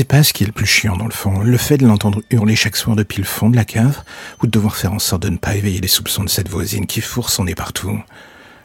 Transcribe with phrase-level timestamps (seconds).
[0.00, 2.22] Sais pas ce qui est le plus chiant dans le fond, le fait de l'entendre
[2.30, 4.02] hurler chaque soir depuis le fond de la cave,
[4.42, 6.86] ou de devoir faire en sorte de ne pas éveiller les soupçons de cette voisine
[6.86, 8.00] qui fourre son nez partout.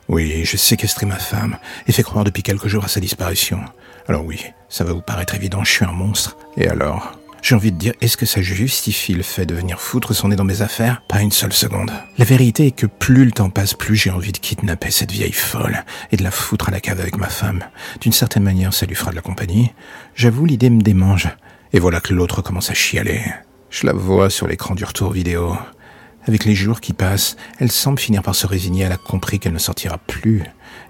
[0.07, 3.59] Oui, j'ai séquestré ma femme et fait croire depuis quelques jours à sa disparition.
[4.07, 6.37] Alors oui, ça va vous paraître évident, je suis un monstre.
[6.55, 7.19] Et alors?
[7.45, 10.35] J'ai envie de dire, est-ce que ça justifie le fait de venir foutre son nez
[10.35, 11.03] dans mes affaires?
[11.07, 11.91] Pas une seule seconde.
[12.17, 15.31] La vérité est que plus le temps passe, plus j'ai envie de kidnapper cette vieille
[15.31, 17.63] folle et de la foutre à la cave avec ma femme.
[18.01, 19.71] D'une certaine manière, ça lui fera de la compagnie.
[20.15, 21.27] J'avoue, l'idée me démange.
[21.71, 23.21] Et voilà que l'autre commence à chialer.
[23.69, 25.55] Je la vois sur l'écran du retour vidéo.
[26.27, 28.85] Avec les jours qui passent, elle semble finir par se résigner.
[28.85, 30.41] Elle a compris qu'elle ne sortira plus.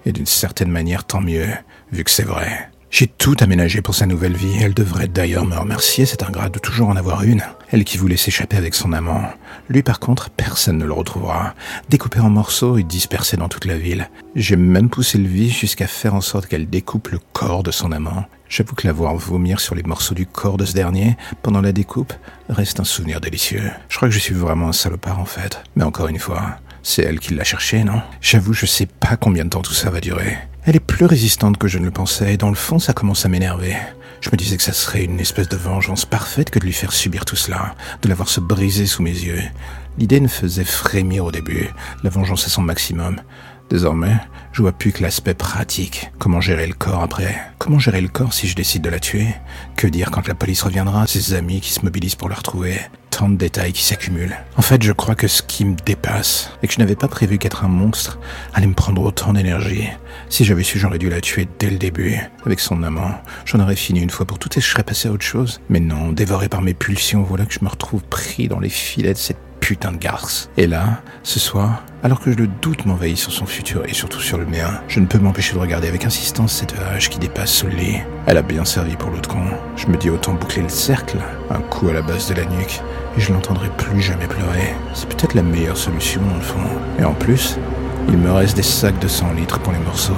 [0.06, 1.48] Et d'une certaine manière, tant mieux,
[1.92, 2.70] vu que c'est vrai.
[2.98, 4.56] J'ai tout aménagé pour sa nouvelle vie.
[4.58, 7.42] Elle devrait d'ailleurs me remercier, c'est ingrat de toujours en avoir une.
[7.70, 9.20] Elle qui voulait s'échapper avec son amant.
[9.68, 11.54] Lui par contre, personne ne le retrouvera.
[11.90, 14.08] Découpé en morceaux et dispersé dans toute la ville.
[14.34, 17.92] J'ai même poussé le vice jusqu'à faire en sorte qu'elle découpe le corps de son
[17.92, 18.24] amant.
[18.48, 21.72] J'avoue que la voir vomir sur les morceaux du corps de ce dernier pendant la
[21.72, 22.14] découpe
[22.48, 23.70] reste un souvenir délicieux.
[23.90, 25.62] Je crois que je suis vraiment un salopard en fait.
[25.74, 28.00] Mais encore une fois, c'est elle qui l'a cherché, non?
[28.20, 30.38] J'avoue, je sais pas combien de temps tout ça va durer.
[30.62, 33.26] Elle est plus résistante que je ne le pensais, et dans le fond, ça commence
[33.26, 33.74] à m'énerver.
[34.20, 36.92] Je me disais que ça serait une espèce de vengeance parfaite que de lui faire
[36.92, 39.42] subir tout cela, de l'avoir se briser sous mes yeux.
[39.98, 41.68] L'idée me faisait frémir au début,
[42.04, 43.20] la vengeance à son maximum.
[43.68, 44.16] Désormais,
[44.52, 46.12] je vois plus que l'aspect pratique.
[46.20, 47.36] Comment gérer le corps après?
[47.58, 49.26] Comment gérer le corps si je décide de la tuer?
[49.76, 51.08] Que dire quand la police reviendra?
[51.08, 52.78] Ses amis qui se mobilisent pour la retrouver?
[53.16, 54.36] Tant de détails qui s'accumulent.
[54.58, 57.38] En fait, je crois que ce qui me dépasse, et que je n'avais pas prévu
[57.38, 58.18] qu'être un monstre
[58.52, 59.88] allait me prendre autant d'énergie.
[60.28, 62.18] Si j'avais su, j'aurais dû la tuer dès le début.
[62.44, 63.12] Avec son amant,
[63.46, 65.62] j'en aurais fini une fois pour toutes et je serais passé à autre chose.
[65.70, 69.14] Mais non, dévoré par mes pulsions, voilà que je me retrouve pris dans les filets
[69.14, 70.50] de cette putain de garce.
[70.56, 74.38] Et là, ce soir, alors que le doute m'envahit sur son futur et surtout sur
[74.38, 77.70] le mien, je ne peux m'empêcher de regarder avec insistance cette hache qui dépasse le
[77.70, 77.98] lit.
[78.26, 79.44] Elle a bien servi pour l'autre con.
[79.76, 81.18] Je me dis autant boucler le cercle,
[81.50, 82.80] un coup à la base de la nuque,
[83.16, 84.74] et je l'entendrai plus jamais pleurer.
[84.94, 86.60] C'est peut-être la meilleure solution dans le fond.
[86.98, 87.58] Et en plus,
[88.08, 90.14] il me reste des sacs de 100 litres pour les morceaux.